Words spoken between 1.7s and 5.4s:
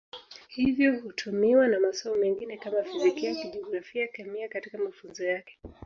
masomo mengine kama Fizikia, Jiografia, Kemia katika mafunzo